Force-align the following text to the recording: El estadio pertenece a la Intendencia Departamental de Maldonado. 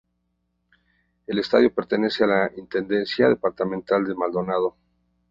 El 1.27 1.37
estadio 1.37 1.71
pertenece 1.71 2.23
a 2.23 2.27
la 2.27 2.51
Intendencia 2.57 3.27
Departamental 3.29 4.03
de 4.03 4.15
Maldonado. 4.15 4.75